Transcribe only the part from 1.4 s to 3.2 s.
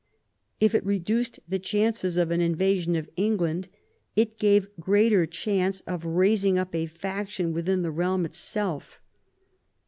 the chances of an invasion of